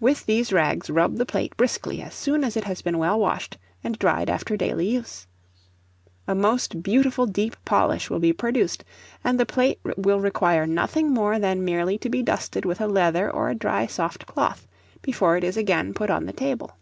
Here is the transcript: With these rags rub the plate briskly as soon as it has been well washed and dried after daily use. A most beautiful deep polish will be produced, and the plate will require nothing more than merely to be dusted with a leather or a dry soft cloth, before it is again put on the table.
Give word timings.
With 0.00 0.24
these 0.24 0.54
rags 0.54 0.88
rub 0.88 1.16
the 1.16 1.26
plate 1.26 1.54
briskly 1.58 2.00
as 2.00 2.14
soon 2.14 2.44
as 2.44 2.56
it 2.56 2.64
has 2.64 2.80
been 2.80 2.96
well 2.96 3.20
washed 3.20 3.58
and 3.84 3.98
dried 3.98 4.30
after 4.30 4.56
daily 4.56 4.88
use. 4.88 5.26
A 6.26 6.34
most 6.34 6.82
beautiful 6.82 7.26
deep 7.26 7.58
polish 7.66 8.08
will 8.08 8.20
be 8.20 8.32
produced, 8.32 8.84
and 9.22 9.38
the 9.38 9.44
plate 9.44 9.78
will 9.98 10.18
require 10.18 10.66
nothing 10.66 11.10
more 11.12 11.38
than 11.38 11.62
merely 11.62 11.98
to 11.98 12.08
be 12.08 12.22
dusted 12.22 12.64
with 12.64 12.80
a 12.80 12.86
leather 12.86 13.30
or 13.30 13.50
a 13.50 13.54
dry 13.54 13.84
soft 13.86 14.24
cloth, 14.26 14.66
before 15.02 15.36
it 15.36 15.44
is 15.44 15.58
again 15.58 15.92
put 15.92 16.08
on 16.08 16.24
the 16.24 16.32
table. 16.32 16.78